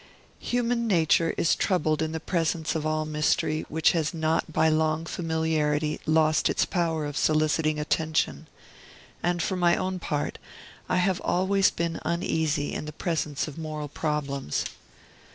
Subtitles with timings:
[0.39, 5.05] Human nature is troubled in the presence of all mystery which has not by long
[5.05, 8.47] familiarity lost its power of soliciting attention;
[9.21, 10.39] and for my own part,
[10.89, 14.65] I have always been uneasy in the presence of moral problems.